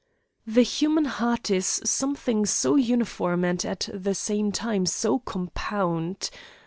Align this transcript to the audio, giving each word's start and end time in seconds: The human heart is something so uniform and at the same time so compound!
The 0.47 0.63
human 0.63 1.05
heart 1.05 1.51
is 1.51 1.79
something 1.85 2.47
so 2.47 2.75
uniform 2.75 3.45
and 3.45 3.63
at 3.63 3.87
the 3.93 4.15
same 4.15 4.51
time 4.51 4.87
so 4.87 5.19
compound! 5.19 6.31